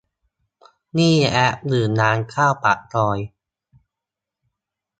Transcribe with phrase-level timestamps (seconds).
[0.97, 3.19] นี่แอปหรือร้านข้าวปากซอย